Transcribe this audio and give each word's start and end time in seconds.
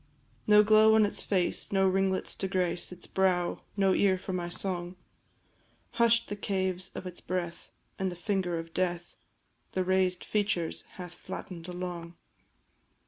No 0.47 0.63
glow 0.63 0.95
on 0.95 1.05
its 1.05 1.21
face, 1.21 1.71
no 1.71 1.87
ringlets 1.87 2.33
to 2.33 2.47
grace 2.47 2.91
Its 2.91 3.05
brow, 3.05 3.51
and 3.51 3.59
no 3.77 3.93
ear 3.93 4.17
for 4.17 4.33
my 4.33 4.49
song; 4.49 4.95
Hush'd 5.91 6.27
the 6.27 6.35
caves 6.35 6.89
of 6.95 7.05
its 7.05 7.21
breath, 7.21 7.69
and 7.99 8.11
the 8.11 8.15
finger 8.15 8.57
of 8.57 8.73
death 8.73 9.15
The 9.73 9.83
raised 9.83 10.23
features 10.23 10.85
hath 10.93 11.13
flatten'd 11.13 11.67
along. 11.67 12.15